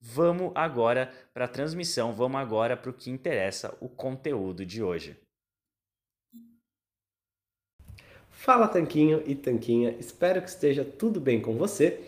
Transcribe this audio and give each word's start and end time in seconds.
Vamos 0.00 0.52
agora 0.54 1.12
para 1.34 1.44
a 1.44 1.48
transmissão, 1.48 2.12
vamos 2.12 2.40
agora 2.40 2.76
para 2.76 2.90
o 2.90 2.94
que 2.94 3.10
interessa, 3.10 3.76
o 3.80 3.88
conteúdo 3.88 4.64
de 4.64 4.82
hoje. 4.82 5.16
Fala 8.30 8.66
Tanquinho 8.66 9.22
e 9.26 9.34
Tanquinha, 9.34 9.94
espero 9.98 10.40
que 10.40 10.48
esteja 10.48 10.82
tudo 10.82 11.20
bem 11.20 11.42
com 11.42 11.58
você. 11.58 12.00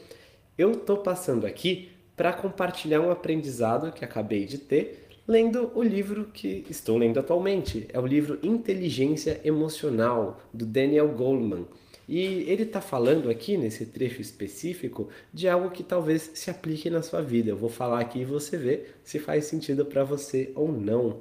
Eu 0.56 0.72
estou 0.72 0.96
passando 0.96 1.46
aqui 1.46 1.92
para 2.16 2.32
compartilhar 2.32 3.00
um 3.00 3.10
aprendizado 3.10 3.92
que 3.92 4.04
acabei 4.04 4.46
de 4.46 4.56
ter 4.56 5.08
lendo 5.26 5.70
o 5.74 5.82
livro 5.82 6.26
que 6.26 6.64
estou 6.68 6.96
lendo 6.96 7.20
atualmente. 7.20 7.86
É 7.92 7.98
o 7.98 8.06
livro 8.06 8.38
Inteligência 8.42 9.40
Emocional, 9.44 10.40
do 10.52 10.64
Daniel 10.64 11.08
Goleman. 11.08 11.66
E 12.14 12.44
ele 12.46 12.64
está 12.64 12.82
falando 12.82 13.30
aqui, 13.30 13.56
nesse 13.56 13.86
trecho 13.86 14.20
específico, 14.20 15.08
de 15.32 15.48
algo 15.48 15.70
que 15.70 15.82
talvez 15.82 16.32
se 16.34 16.50
aplique 16.50 16.90
na 16.90 17.00
sua 17.00 17.22
vida. 17.22 17.48
Eu 17.48 17.56
vou 17.56 17.70
falar 17.70 18.00
aqui 18.00 18.18
e 18.18 18.24
você 18.26 18.58
vê 18.58 18.84
se 19.02 19.18
faz 19.18 19.46
sentido 19.46 19.86
para 19.86 20.04
você 20.04 20.52
ou 20.54 20.70
não. 20.70 21.20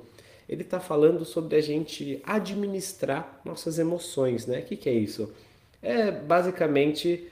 Ele 0.50 0.64
está 0.64 0.82
falando 0.82 1.24
sobre 1.24 1.56
a 1.56 1.62
gente 1.62 2.20
administrar 2.26 3.40
nossas 3.46 3.80
emoções, 3.80 4.46
né? 4.46 4.60
O 4.60 4.64
que, 4.64 4.76
que 4.76 4.90
é 4.90 4.94
isso? 4.94 5.32
É 5.82 6.12
basicamente 6.12 7.26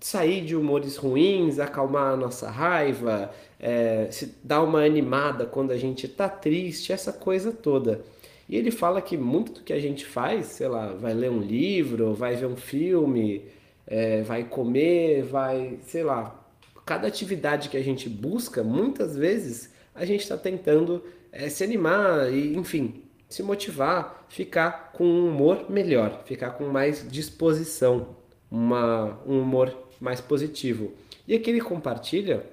sair 0.00 0.42
de 0.42 0.56
humores 0.56 0.96
ruins, 0.96 1.58
acalmar 1.58 2.14
a 2.14 2.16
nossa 2.16 2.50
raiva, 2.50 3.30
é, 3.60 4.08
se 4.10 4.34
dar 4.42 4.62
uma 4.62 4.82
animada 4.82 5.44
quando 5.44 5.72
a 5.72 5.76
gente 5.76 6.06
está 6.06 6.26
triste, 6.26 6.90
essa 6.90 7.12
coisa 7.12 7.52
toda. 7.52 8.00
E 8.48 8.56
ele 8.56 8.70
fala 8.70 9.00
que 9.00 9.16
muito 9.16 9.52
do 9.52 9.60
que 9.62 9.72
a 9.72 9.80
gente 9.80 10.04
faz, 10.04 10.46
sei 10.46 10.68
lá, 10.68 10.88
vai 10.88 11.14
ler 11.14 11.30
um 11.30 11.40
livro, 11.40 12.14
vai 12.14 12.36
ver 12.36 12.46
um 12.46 12.56
filme, 12.56 13.42
é, 13.86 14.22
vai 14.22 14.44
comer, 14.44 15.22
vai, 15.22 15.78
sei 15.82 16.02
lá, 16.02 16.44
cada 16.84 17.08
atividade 17.08 17.68
que 17.68 17.76
a 17.76 17.82
gente 17.82 18.08
busca, 18.08 18.62
muitas 18.62 19.16
vezes 19.16 19.72
a 19.94 20.04
gente 20.04 20.20
está 20.20 20.36
tentando 20.36 21.02
é, 21.32 21.48
se 21.48 21.64
animar 21.64 22.32
e, 22.32 22.56
enfim, 22.56 23.02
se 23.28 23.42
motivar, 23.42 24.26
ficar 24.28 24.92
com 24.92 25.04
um 25.04 25.28
humor 25.28 25.70
melhor, 25.70 26.22
ficar 26.24 26.50
com 26.50 26.64
mais 26.66 27.06
disposição, 27.10 28.16
uma, 28.50 29.18
um 29.26 29.40
humor 29.40 29.76
mais 30.00 30.20
positivo. 30.20 30.92
E 31.26 31.34
aqui 31.34 31.50
ele 31.50 31.60
compartilha 31.60 32.44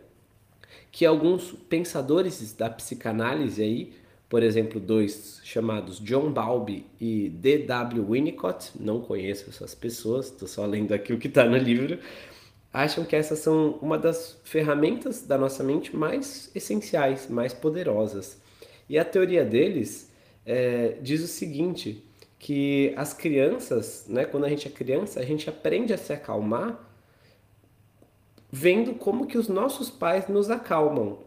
que 0.92 1.06
alguns 1.06 1.52
pensadores 1.70 2.54
da 2.54 2.70
psicanálise 2.70 3.62
aí 3.62 3.94
por 4.32 4.44
exemplo, 4.44 4.80
dois 4.80 5.42
chamados 5.44 6.00
John 6.00 6.32
Bowlby 6.32 6.86
e 7.02 7.28
D.W. 7.28 8.02
Winnicott, 8.10 8.72
não 8.80 9.02
conheço 9.02 9.50
essas 9.50 9.76
pessoas, 9.76 10.28
estou 10.28 10.48
só 10.48 10.66
lendo 10.66 10.94
aqui 10.94 11.12
o 11.12 11.18
que 11.18 11.28
está 11.28 11.44
no 11.44 11.58
livro, 11.58 12.00
acham 12.72 13.04
que 13.04 13.14
essas 13.14 13.40
são 13.40 13.72
uma 13.82 13.98
das 13.98 14.40
ferramentas 14.46 15.24
da 15.24 15.38
nossa 15.38 15.66
mente 15.66 15.94
mais 15.94 16.50
essenciais, 16.56 17.28
mais 17.30 17.54
poderosas. 17.54 18.42
E 18.88 18.98
a 18.98 19.04
teoria 19.04 19.44
deles 19.44 20.10
é, 20.46 20.96
diz 21.02 21.22
o 21.22 21.28
seguinte, 21.28 22.02
que 22.40 22.94
as 22.96 23.14
crianças, 23.14 24.06
né, 24.08 24.24
quando 24.24 24.46
a 24.46 24.50
gente 24.50 24.66
é 24.66 24.72
criança, 24.72 25.20
a 25.20 25.26
gente 25.26 25.50
aprende 25.50 25.92
a 25.92 25.98
se 25.98 26.14
acalmar 26.14 26.80
vendo 28.50 28.94
como 28.94 29.28
que 29.28 29.38
os 29.38 29.50
nossos 29.50 29.90
pais 29.90 30.30
nos 30.30 30.50
acalmam. 30.50 31.20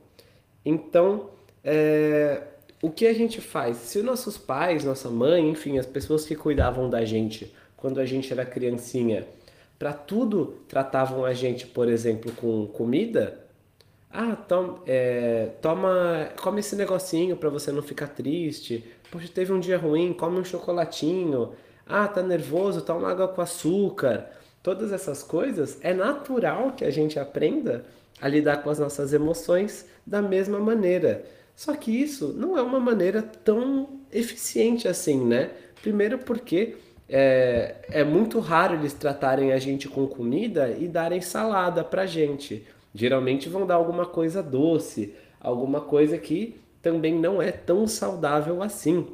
Então, 0.65 1.29
é, 1.63 2.54
o 2.85 2.91
que 2.91 3.07
a 3.07 3.15
gente 3.15 3.41
faz? 3.41 3.79
Se 3.79 4.03
nossos 4.03 4.37
pais, 4.37 4.85
nossa 4.85 5.09
mãe, 5.09 5.49
enfim, 5.49 5.79
as 5.79 5.87
pessoas 5.87 6.27
que 6.27 6.37
cuidavam 6.37 6.91
da 6.91 7.03
gente 7.03 7.51
quando 7.79 7.99
a 7.99 8.05
gente 8.05 8.31
era 8.31 8.45
criancinha, 8.45 9.27
para 9.79 9.95
tudo 9.95 10.59
tratavam 10.69 11.25
a 11.25 11.33
gente, 11.33 11.67
por 11.67 11.89
exemplo, 11.89 12.31
com 12.33 12.67
comida, 12.67 13.41
ah, 14.13 14.37
tom, 14.37 14.81
é, 14.87 15.53
toma, 15.63 16.29
come 16.43 16.61
esse 16.61 16.77
negocinho 16.77 17.39
para 17.39 17.49
você 17.49 17.73
não 17.73 17.81
ficar 17.81 18.09
triste. 18.09 18.85
Poxa, 19.11 19.29
teve 19.33 19.51
um 19.51 19.61
dia 19.61 19.79
ruim, 19.79 20.13
come 20.13 20.39
um 20.39 20.45
chocolatinho. 20.45 21.53
Ah, 21.87 22.07
tá 22.07 22.23
nervoso, 22.23 22.83
toma 22.83 23.11
água 23.11 23.29
com 23.29 23.41
açúcar. 23.41 24.31
Todas 24.63 24.93
essas 24.93 25.23
coisas 25.23 25.79
é 25.81 25.95
natural 25.95 26.73
que 26.73 26.85
a 26.85 26.91
gente 26.91 27.19
aprenda 27.19 27.87
a 28.21 28.29
lidar 28.29 28.63
com 28.63 28.69
as 28.69 28.79
nossas 28.79 29.15
emoções 29.15 29.87
da 30.07 30.21
mesma 30.21 30.59
maneira. 30.59 31.25
Só 31.55 31.75
que 31.75 31.91
isso 31.91 32.35
não 32.37 32.59
é 32.59 32.63
uma 32.63 32.81
maneira 32.81 33.23
tão 33.23 34.01
eficiente 34.13 34.89
assim, 34.89 35.25
né? 35.25 35.51
Primeiro 35.81 36.19
porque 36.19 36.77
é, 37.09 37.77
é 37.91 38.05
muito 38.05 38.41
raro 38.41 38.75
eles 38.75 38.93
tratarem 38.93 39.53
a 39.53 39.59
gente 39.59 39.89
com 39.89 40.07
comida 40.07 40.71
e 40.79 40.89
darem 40.89 41.21
salada 41.21 41.85
pra 41.85 42.07
gente. 42.07 42.67
Geralmente 42.95 43.49
vão 43.49 43.67
dar 43.67 43.75
alguma 43.75 44.07
coisa 44.07 44.43
doce, 44.43 45.15
alguma 45.41 45.81
coisa 45.81 46.17
que 46.19 46.57
também 46.81 47.15
não 47.19 47.41
é 47.41 47.51
tão 47.51 47.87
saudável 47.87 48.63
assim. 48.63 49.07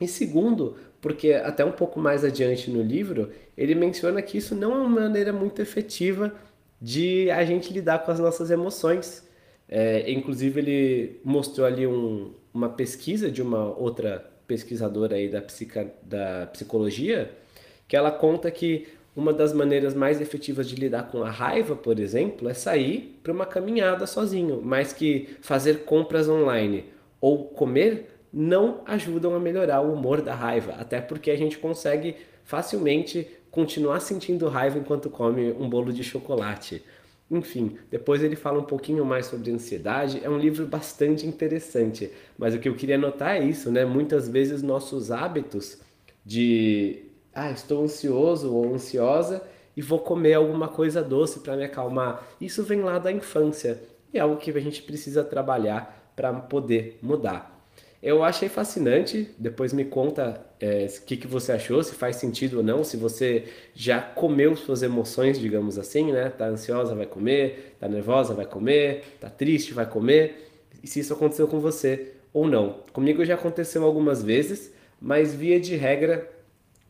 E 0.00 0.06
segundo, 0.06 0.76
porque 1.00 1.32
até 1.32 1.64
um 1.64 1.72
pouco 1.72 1.98
mais 1.98 2.24
adiante 2.24 2.70
no 2.70 2.82
livro, 2.82 3.30
ele 3.56 3.74
menciona 3.74 4.20
que 4.20 4.38
isso 4.38 4.54
não 4.54 4.72
é 4.72 4.76
uma 4.76 5.00
maneira 5.00 5.32
muito 5.32 5.62
efetiva 5.62 6.34
de 6.80 7.30
a 7.30 7.44
gente 7.44 7.72
lidar 7.72 8.00
com 8.00 8.10
as 8.10 8.20
nossas 8.20 8.50
emoções. 8.50 9.25
É, 9.68 10.10
inclusive, 10.10 10.60
ele 10.60 11.20
mostrou 11.24 11.66
ali 11.66 11.86
um, 11.86 12.32
uma 12.52 12.68
pesquisa 12.68 13.30
de 13.30 13.42
uma 13.42 13.64
outra 13.76 14.24
pesquisadora 14.46 15.16
aí 15.16 15.28
da, 15.28 15.42
psica, 15.42 15.92
da 16.02 16.46
psicologia, 16.52 17.30
que 17.88 17.96
ela 17.96 18.10
conta 18.10 18.50
que 18.50 18.86
uma 19.14 19.32
das 19.32 19.52
maneiras 19.52 19.94
mais 19.94 20.20
efetivas 20.20 20.68
de 20.68 20.76
lidar 20.76 21.10
com 21.10 21.22
a 21.22 21.30
raiva, 21.30 21.74
por 21.74 21.98
exemplo, 21.98 22.48
é 22.48 22.54
sair 22.54 23.18
para 23.22 23.32
uma 23.32 23.46
caminhada 23.46 24.06
sozinho, 24.06 24.60
mas 24.62 24.92
que 24.92 25.36
fazer 25.40 25.84
compras 25.84 26.28
online 26.28 26.84
ou 27.20 27.46
comer 27.46 28.10
não 28.32 28.82
ajudam 28.84 29.34
a 29.34 29.40
melhorar 29.40 29.80
o 29.80 29.94
humor 29.94 30.20
da 30.20 30.34
raiva, 30.34 30.74
até 30.78 31.00
porque 31.00 31.30
a 31.30 31.36
gente 31.36 31.56
consegue 31.56 32.14
facilmente 32.44 33.26
continuar 33.50 34.00
sentindo 34.00 34.48
raiva 34.48 34.78
enquanto 34.78 35.08
come 35.08 35.50
um 35.52 35.68
bolo 35.68 35.90
de 35.90 36.04
chocolate. 36.04 36.82
Enfim, 37.30 37.76
depois 37.90 38.22
ele 38.22 38.36
fala 38.36 38.60
um 38.60 38.64
pouquinho 38.64 39.04
mais 39.04 39.26
sobre 39.26 39.50
ansiedade. 39.50 40.20
É 40.22 40.30
um 40.30 40.38
livro 40.38 40.64
bastante 40.66 41.26
interessante, 41.26 42.10
mas 42.38 42.54
o 42.54 42.58
que 42.58 42.68
eu 42.68 42.76
queria 42.76 42.96
notar 42.96 43.36
é 43.36 43.44
isso, 43.44 43.70
né? 43.70 43.84
Muitas 43.84 44.28
vezes 44.28 44.62
nossos 44.62 45.10
hábitos 45.10 45.80
de 46.24 47.04
ah, 47.34 47.50
estou 47.50 47.82
ansioso 47.82 48.54
ou 48.54 48.72
ansiosa 48.72 49.42
e 49.76 49.82
vou 49.82 49.98
comer 49.98 50.34
alguma 50.34 50.68
coisa 50.68 51.02
doce 51.02 51.40
para 51.40 51.56
me 51.56 51.64
acalmar. 51.64 52.26
Isso 52.40 52.62
vem 52.62 52.80
lá 52.80 52.98
da 52.98 53.12
infância 53.12 53.82
e 54.12 54.18
é 54.18 54.20
algo 54.20 54.36
que 54.36 54.50
a 54.50 54.60
gente 54.60 54.82
precisa 54.82 55.24
trabalhar 55.24 56.12
para 56.14 56.32
poder 56.32 56.98
mudar. 57.02 57.55
Eu 58.06 58.22
achei 58.22 58.48
fascinante. 58.48 59.34
Depois 59.36 59.72
me 59.72 59.84
conta 59.84 60.40
é, 60.60 60.86
o 60.86 61.02
que, 61.04 61.16
que 61.16 61.26
você 61.26 61.50
achou, 61.50 61.82
se 61.82 61.92
faz 61.92 62.14
sentido 62.14 62.58
ou 62.58 62.62
não, 62.62 62.84
se 62.84 62.96
você 62.96 63.46
já 63.74 64.00
comeu 64.00 64.54
suas 64.54 64.84
emoções, 64.84 65.40
digamos 65.40 65.76
assim, 65.76 66.12
né? 66.12 66.30
Tá 66.30 66.46
ansiosa, 66.46 66.94
vai 66.94 67.04
comer, 67.04 67.74
tá 67.80 67.88
nervosa, 67.88 68.32
vai 68.32 68.46
comer, 68.46 69.02
tá 69.18 69.28
triste, 69.28 69.74
vai 69.74 69.86
comer. 69.86 70.52
E 70.84 70.86
se 70.86 71.00
isso 71.00 71.14
aconteceu 71.14 71.48
com 71.48 71.58
você 71.58 72.12
ou 72.32 72.46
não. 72.46 72.76
Comigo 72.92 73.24
já 73.24 73.34
aconteceu 73.34 73.82
algumas 73.82 74.22
vezes, 74.22 74.72
mas 75.00 75.34
via 75.34 75.58
de 75.58 75.74
regra 75.74 76.30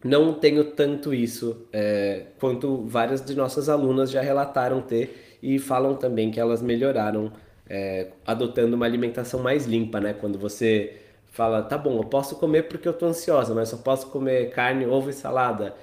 não 0.05 0.35
tenho 0.35 0.65
tanto 0.65 1.15
isso 1.15 1.67
é, 1.73 2.25
quanto 2.39 2.85
várias 2.85 3.25
de 3.25 3.35
nossas 3.35 3.71
alunas 3.71 4.11
já 4.11 4.21
relataram 4.21 4.83
ter 4.83 5.39
e 5.43 5.59
falam 5.59 5.97
também 5.97 6.31
que 6.31 6.39
elas 6.39 6.61
melhoraram 6.61 7.33
é, 7.67 8.09
adotando 8.27 8.77
uma 8.77 8.85
alimentação 8.85 9.41
mais 9.43 9.65
limpa, 9.65 9.99
né? 9.99 10.13
Quando 10.13 10.39
você 10.39 11.06
fala, 11.37 11.63
tá 11.63 11.77
bom, 11.77 11.99
eu 11.99 12.05
posso 12.05 12.37
comer 12.37 12.63
porque 12.63 12.89
eu 12.89 12.95
tô 12.95 13.05
ansiosa, 13.05 13.55
mas 13.55 13.69
só 13.69 13.77
posso 13.77 14.07
comer 14.07 14.49
carne, 14.51 14.87
ovo 14.87 15.11
e 15.11 15.13
salada. 15.13 15.75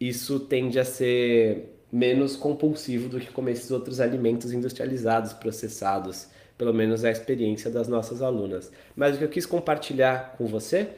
Isso 0.00 0.40
tende 0.40 0.80
a 0.80 0.84
ser 0.84 1.78
menos 1.92 2.34
compulsivo 2.34 3.08
do 3.08 3.20
que 3.20 3.30
comer 3.30 3.52
esses 3.52 3.70
outros 3.70 4.00
alimentos 4.00 4.52
industrializados, 4.52 5.32
processados. 5.32 6.26
Pelo 6.58 6.74
menos 6.74 7.04
é 7.04 7.08
a 7.08 7.12
experiência 7.12 7.70
das 7.70 7.86
nossas 7.86 8.20
alunas. 8.20 8.72
Mas 8.96 9.14
o 9.14 9.18
que 9.18 9.24
eu 9.24 9.28
quis 9.28 9.46
compartilhar 9.46 10.34
com 10.36 10.46
você 10.46 10.88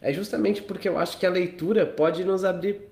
é 0.00 0.12
justamente 0.14 0.62
porque 0.62 0.88
eu 0.88 0.96
acho 0.96 1.18
que 1.18 1.26
a 1.26 1.30
leitura 1.30 1.84
pode 1.84 2.24
nos 2.24 2.44
abrir, 2.44 2.88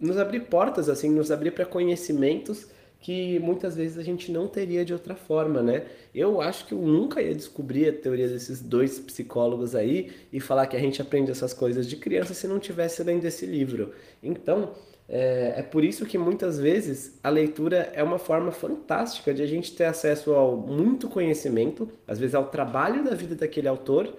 nos 0.00 0.16
abrir 0.16 0.40
portas, 0.40 0.88
assim, 0.88 1.10
nos 1.10 1.30
abrir 1.30 1.50
para 1.50 1.66
conhecimentos 1.66 2.66
que 3.00 3.38
muitas 3.38 3.76
vezes 3.76 3.96
a 3.96 4.02
gente 4.02 4.30
não 4.32 4.48
teria 4.48 4.84
de 4.84 4.92
outra 4.92 5.14
forma, 5.14 5.62
né? 5.62 5.86
Eu 6.14 6.40
acho 6.40 6.66
que 6.66 6.72
eu 6.72 6.78
nunca 6.78 7.22
ia 7.22 7.34
descobrir 7.34 7.88
a 7.88 7.92
teoria 7.92 8.28
desses 8.28 8.60
dois 8.60 8.98
psicólogos 8.98 9.74
aí 9.74 10.12
e 10.32 10.40
falar 10.40 10.66
que 10.66 10.76
a 10.76 10.80
gente 10.80 11.00
aprende 11.00 11.30
essas 11.30 11.52
coisas 11.52 11.88
de 11.88 11.96
criança 11.96 12.34
se 12.34 12.48
não 12.48 12.58
tivesse 12.58 13.02
lendo 13.04 13.24
esse 13.24 13.46
livro. 13.46 13.92
Então, 14.22 14.72
é, 15.08 15.54
é 15.58 15.62
por 15.62 15.84
isso 15.84 16.04
que 16.04 16.18
muitas 16.18 16.58
vezes 16.58 17.18
a 17.22 17.30
leitura 17.30 17.90
é 17.94 18.02
uma 18.02 18.18
forma 18.18 18.50
fantástica 18.50 19.32
de 19.32 19.42
a 19.42 19.46
gente 19.46 19.74
ter 19.74 19.84
acesso 19.84 20.32
ao 20.34 20.56
muito 20.56 21.08
conhecimento, 21.08 21.88
às 22.06 22.18
vezes 22.18 22.34
ao 22.34 22.46
trabalho 22.46 23.04
da 23.04 23.14
vida 23.14 23.34
daquele 23.36 23.68
autor, 23.68 24.12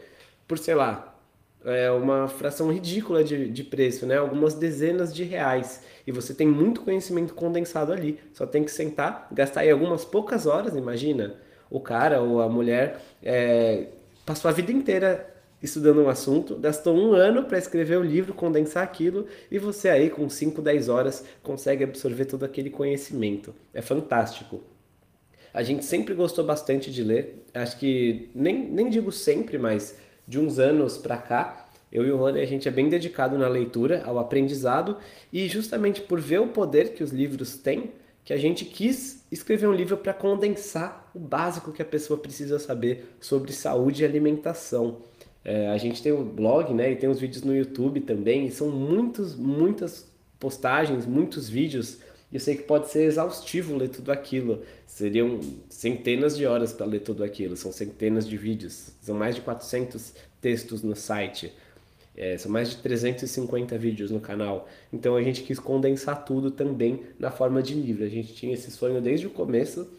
por, 0.48 0.58
sei 0.58 0.74
lá, 0.74 1.19
é 1.66 1.92
uma 1.92 2.28
fração 2.28 2.72
ridícula 2.72 3.24
de, 3.24 3.50
de 3.50 3.64
preço, 3.64 4.06
né? 4.06 4.18
Algumas 4.18 4.54
dezenas 4.54 5.14
de 5.14 5.24
reais. 5.24 5.82
E 6.08 6.12
você 6.12 6.34
tem 6.34 6.48
muito 6.48 6.82
conhecimento 6.82 7.34
condensado 7.34 7.92
ali. 7.92 8.20
Só 8.34 8.46
tem 8.46 8.64
que 8.64 8.72
sentar, 8.72 9.28
gastar 9.32 9.62
aí 9.62 9.72
algumas 9.72 10.06
poucas 10.06 10.46
horas, 10.46 10.76
imagina. 10.76 11.36
O 11.70 11.80
cara 11.80 12.22
ou 12.22 12.42
a 12.42 12.50
mulher 12.50 13.02
é, 13.22 13.88
passou 14.26 14.50
a 14.50 14.54
vida 14.54 14.72
inteira 14.72 15.36
estudando 15.62 16.02
um 16.02 16.10
assunto, 16.10 16.56
gastou 16.56 16.96
um 16.96 17.14
ano 17.14 17.44
para 17.44 17.58
escrever 17.58 17.98
o 17.98 18.04
livro, 18.04 18.34
condensar 18.34 18.84
aquilo, 18.84 19.28
e 19.52 19.60
você 19.60 19.90
aí 19.90 20.10
com 20.10 20.30
5, 20.30 20.62
10 20.62 20.88
horas 20.88 21.26
consegue 21.44 21.84
absorver 21.84 22.26
todo 22.26 22.46
aquele 22.46 22.70
conhecimento. 22.70 23.54
É 23.74 23.82
fantástico. 23.82 24.64
A 25.54 25.64
gente 25.64 25.84
sempre 25.84 26.14
gostou 26.14 26.46
bastante 26.46 26.92
de 26.92 27.04
ler. 27.04 27.44
Acho 27.54 27.78
que, 27.78 28.30
nem, 28.34 28.70
nem 28.70 28.90
digo 28.90 29.12
sempre, 29.12 29.58
mas 29.58 29.98
de 30.30 30.40
uns 30.40 30.60
anos 30.60 30.96
para 30.96 31.18
cá, 31.18 31.66
eu 31.92 32.06
e 32.06 32.12
o 32.12 32.18
Rony, 32.18 32.40
a 32.40 32.46
gente 32.46 32.68
é 32.68 32.72
bem 32.72 32.88
dedicado 32.88 33.36
na 33.36 33.48
leitura, 33.48 34.04
ao 34.06 34.20
aprendizado, 34.20 34.98
e 35.34 35.48
justamente 35.48 36.02
por 36.02 36.22
ver 36.22 36.40
o 36.40 36.50
poder 36.50 36.94
que 36.94 37.04
os 37.04 37.12
livros 37.12 37.58
têm, 37.58 37.90
que 38.24 38.32
a 38.32 38.38
gente 38.38 38.64
quis 38.64 39.26
escrever 39.32 39.68
um 39.68 39.74
livro 39.74 39.98
para 39.98 40.14
condensar 40.14 41.10
o 41.16 41.20
básico 41.20 41.72
que 41.72 41.82
a 41.82 41.86
pessoa 41.86 42.20
precisa 42.20 42.60
saber 42.60 43.16
sobre 43.20 43.52
saúde 43.52 44.04
e 44.04 44.06
alimentação. 44.06 44.98
É, 45.44 45.70
a 45.70 45.78
gente 45.80 46.04
tem 46.04 46.14
um 46.14 46.24
blog, 46.24 46.72
né, 46.76 46.92
e 46.92 46.96
tem 46.96 47.10
os 47.10 47.20
vídeos 47.20 47.44
no 47.44 47.56
YouTube 47.56 48.02
também, 48.02 48.46
e 48.46 48.52
são 48.52 48.70
muitos, 48.70 49.36
muitas 49.36 50.08
postagens, 50.40 51.08
muitos 51.08 51.50
vídeos 51.50 51.98
eu 52.32 52.40
sei 52.40 52.56
que 52.56 52.64
pode 52.64 52.90
ser 52.90 53.04
exaustivo 53.04 53.76
ler 53.76 53.90
tudo 53.90 54.12
aquilo. 54.12 54.62
Seriam 54.86 55.40
centenas 55.68 56.38
de 56.38 56.46
horas 56.46 56.72
para 56.72 56.86
ler 56.86 57.00
tudo 57.00 57.24
aquilo. 57.24 57.58
São 57.58 57.72
centenas 57.72 58.28
de 58.28 58.38
vídeos. 58.38 58.92
São 59.02 59.16
mais 59.16 59.36
de 59.36 59.42
400 59.42 60.14
textos 60.40 60.84
no 60.84 60.96
site. 60.96 61.52
É, 62.16 62.38
são 62.38 62.52
mais 62.52 62.70
de 62.70 62.78
350 62.78 63.78
vídeos 63.80 64.12
no 64.12 64.20
canal. 64.20 64.68
Então 64.94 65.16
a 65.16 65.24
gente 65.24 65.42
quis 65.42 65.58
condensar 65.58 66.24
tudo 66.24 66.52
também 66.52 67.02
na 67.18 67.32
forma 67.32 67.64
de 67.64 67.74
livro. 67.74 68.04
A 68.04 68.10
gente 68.10 68.34
tinha 68.34 68.54
esse 68.54 68.70
sonho 68.70 69.02
desde 69.02 69.26
o 69.26 69.32
começo. 69.32 69.90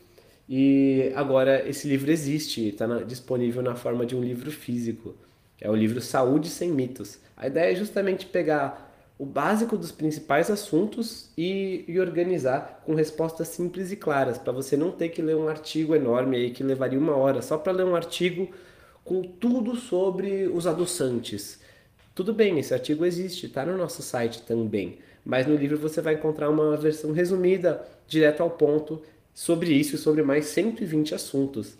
E 0.48 1.12
agora 1.14 1.68
esse 1.68 1.88
livro 1.88 2.10
existe, 2.10 2.68
está 2.68 2.86
disponível 3.02 3.62
na 3.62 3.74
forma 3.74 4.04
de 4.06 4.14
um 4.14 4.20
livro 4.20 4.50
físico. 4.52 5.16
É 5.60 5.68
o 5.68 5.74
livro 5.74 6.00
Saúde 6.00 6.48
Sem 6.48 6.70
Mitos. 6.70 7.18
A 7.36 7.46
ideia 7.46 7.72
é 7.72 7.74
justamente 7.74 8.26
pegar 8.26 8.89
o 9.20 9.26
básico 9.26 9.76
dos 9.76 9.92
principais 9.92 10.50
assuntos 10.50 11.28
e, 11.36 11.84
e 11.86 12.00
organizar 12.00 12.82
com 12.86 12.94
respostas 12.94 13.48
simples 13.48 13.92
e 13.92 13.96
claras, 13.96 14.38
para 14.38 14.50
você 14.50 14.78
não 14.78 14.90
ter 14.90 15.10
que 15.10 15.20
ler 15.20 15.36
um 15.36 15.46
artigo 15.46 15.94
enorme 15.94 16.38
aí 16.38 16.50
que 16.50 16.62
levaria 16.62 16.98
uma 16.98 17.14
hora 17.14 17.42
só 17.42 17.58
para 17.58 17.70
ler 17.70 17.84
um 17.84 17.94
artigo 17.94 18.48
com 19.04 19.20
tudo 19.20 19.76
sobre 19.76 20.48
os 20.48 20.66
adoçantes. 20.66 21.60
Tudo 22.14 22.32
bem, 22.32 22.58
esse 22.58 22.72
artigo 22.72 23.04
existe, 23.04 23.44
está 23.44 23.62
no 23.62 23.76
nosso 23.76 24.00
site 24.00 24.40
também, 24.40 25.00
mas 25.22 25.46
no 25.46 25.54
livro 25.54 25.76
você 25.76 26.00
vai 26.00 26.14
encontrar 26.14 26.48
uma 26.48 26.74
versão 26.78 27.12
resumida, 27.12 27.86
direto 28.08 28.42
ao 28.42 28.48
ponto, 28.48 29.02
sobre 29.34 29.70
isso 29.70 29.96
e 29.96 29.98
sobre 29.98 30.22
mais 30.22 30.46
120 30.46 31.14
assuntos. 31.14 31.76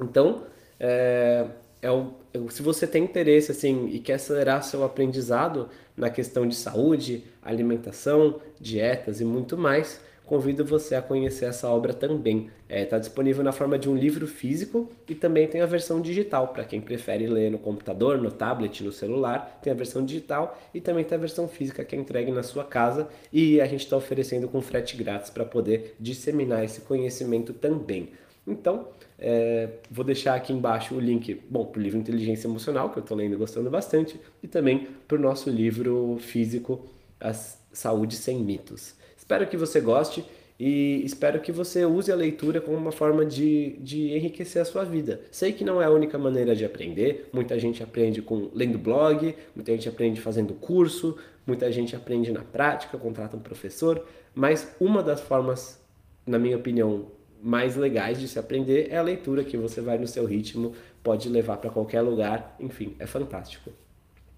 Então, 0.00 0.42
é, 0.80 1.46
é 1.84 1.90
o, 1.90 2.14
se 2.48 2.62
você 2.62 2.86
tem 2.86 3.04
interesse 3.04 3.52
assim 3.52 3.88
e 3.88 3.98
quer 3.98 4.14
acelerar 4.14 4.62
seu 4.62 4.82
aprendizado 4.82 5.68
na 5.94 6.08
questão 6.08 6.48
de 6.48 6.54
saúde, 6.54 7.24
alimentação, 7.42 8.40
dietas 8.58 9.20
e 9.20 9.24
muito 9.24 9.58
mais, 9.58 10.00
convido 10.24 10.64
você 10.64 10.94
a 10.94 11.02
conhecer 11.02 11.44
essa 11.44 11.68
obra 11.68 11.92
também. 11.92 12.50
Está 12.62 12.74
é, 12.74 12.84
tá 12.86 12.98
disponível 12.98 13.44
na 13.44 13.52
forma 13.52 13.78
de 13.78 13.90
um 13.90 13.94
livro 13.94 14.26
físico 14.26 14.90
e 15.06 15.14
também 15.14 15.46
tem 15.46 15.60
a 15.60 15.66
versão 15.66 16.00
digital 16.00 16.48
para 16.48 16.64
quem 16.64 16.80
prefere 16.80 17.26
ler 17.26 17.50
no 17.50 17.58
computador, 17.58 18.16
no 18.16 18.30
tablet, 18.30 18.82
no 18.82 18.90
celular. 18.90 19.60
Tem 19.62 19.70
a 19.70 19.76
versão 19.76 20.02
digital 20.02 20.58
e 20.72 20.80
também 20.80 21.04
tem 21.04 21.16
a 21.16 21.20
versão 21.20 21.46
física 21.46 21.84
que 21.84 21.94
é 21.94 21.98
entregue 21.98 22.32
na 22.32 22.42
sua 22.42 22.64
casa 22.64 23.08
e 23.30 23.60
a 23.60 23.66
gente 23.66 23.84
está 23.84 23.96
oferecendo 23.96 24.48
com 24.48 24.62
frete 24.62 24.96
grátis 24.96 25.28
para 25.28 25.44
poder 25.44 25.94
disseminar 26.00 26.64
esse 26.64 26.80
conhecimento 26.80 27.52
também. 27.52 28.08
Então, 28.46 28.88
é, 29.18 29.68
vou 29.90 30.04
deixar 30.04 30.34
aqui 30.34 30.52
embaixo 30.52 30.94
o 30.94 31.00
link, 31.00 31.40
bom, 31.48 31.64
para 31.64 31.80
o 31.80 31.82
livro 31.82 31.98
Inteligência 31.98 32.46
Emocional, 32.46 32.90
que 32.90 32.98
eu 32.98 33.02
estou 33.02 33.16
lendo 33.16 33.34
e 33.34 33.36
gostando 33.36 33.70
bastante, 33.70 34.20
e 34.42 34.46
também 34.48 34.88
para 35.08 35.16
o 35.16 35.20
nosso 35.20 35.48
livro 35.48 36.18
físico, 36.20 36.86
A 37.20 37.32
Saúde 37.32 38.16
Sem 38.16 38.38
Mitos. 38.38 38.94
Espero 39.16 39.46
que 39.46 39.56
você 39.56 39.80
goste 39.80 40.24
e 40.60 41.02
espero 41.04 41.40
que 41.40 41.50
você 41.50 41.84
use 41.84 42.12
a 42.12 42.14
leitura 42.14 42.60
como 42.60 42.76
uma 42.76 42.92
forma 42.92 43.24
de, 43.24 43.76
de 43.80 44.14
enriquecer 44.14 44.62
a 44.62 44.64
sua 44.64 44.84
vida. 44.84 45.20
Sei 45.30 45.52
que 45.52 45.64
não 45.64 45.80
é 45.80 45.86
a 45.86 45.90
única 45.90 46.18
maneira 46.18 46.54
de 46.54 46.64
aprender, 46.64 47.28
muita 47.32 47.58
gente 47.58 47.82
aprende 47.82 48.22
com 48.22 48.50
lendo 48.54 48.78
blog, 48.78 49.34
muita 49.54 49.72
gente 49.72 49.88
aprende 49.88 50.20
fazendo 50.20 50.54
curso, 50.54 51.16
muita 51.46 51.72
gente 51.72 51.96
aprende 51.96 52.30
na 52.30 52.42
prática, 52.42 52.98
contrata 52.98 53.36
um 53.36 53.40
professor, 53.40 54.06
mas 54.34 54.74
uma 54.78 55.02
das 55.02 55.20
formas, 55.20 55.80
na 56.26 56.38
minha 56.38 56.56
opinião, 56.56 57.06
mais 57.44 57.76
legais 57.76 58.18
de 58.18 58.26
se 58.26 58.38
aprender 58.38 58.88
é 58.90 58.96
a 58.96 59.02
leitura, 59.02 59.44
que 59.44 59.56
você 59.56 59.82
vai 59.82 59.98
no 59.98 60.08
seu 60.08 60.24
ritmo, 60.24 60.74
pode 61.02 61.28
levar 61.28 61.58
para 61.58 61.68
qualquer 61.68 62.00
lugar, 62.00 62.56
enfim, 62.58 62.96
é 62.98 63.06
fantástico. 63.06 63.70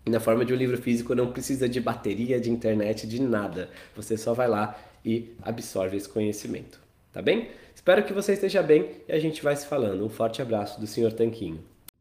E 0.04 0.10
na 0.10 0.18
forma 0.18 0.44
de 0.44 0.52
um 0.52 0.56
livro 0.56 0.76
físico 0.76 1.14
não 1.14 1.30
precisa 1.32 1.68
de 1.68 1.80
bateria, 1.80 2.40
de 2.40 2.50
internet, 2.50 3.06
de 3.06 3.22
nada. 3.22 3.70
Você 3.94 4.16
só 4.16 4.34
vai 4.34 4.48
lá 4.48 4.76
e 5.04 5.36
absorve 5.40 5.96
esse 5.96 6.08
conhecimento. 6.08 6.80
Tá 7.12 7.22
bem? 7.22 7.48
Espero 7.74 8.04
que 8.04 8.12
você 8.12 8.32
esteja 8.32 8.62
bem 8.62 8.90
e 9.08 9.12
a 9.12 9.18
gente 9.18 9.42
vai 9.42 9.54
se 9.54 9.66
falando. 9.66 10.04
Um 10.04 10.08
forte 10.08 10.42
abraço 10.42 10.80
do 10.80 10.86
Sr. 10.86 11.12
Tanquinho. 11.12 11.60